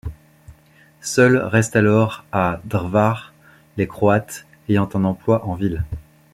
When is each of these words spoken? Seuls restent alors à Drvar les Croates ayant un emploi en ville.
Seuls 1.01 1.37
restent 1.37 1.75
alors 1.75 2.25
à 2.31 2.59
Drvar 2.65 3.33
les 3.77 3.85
Croates 3.87 4.47
ayant 4.67 4.89
un 4.95 5.03
emploi 5.03 5.45
en 5.45 5.53
ville. 5.53 5.83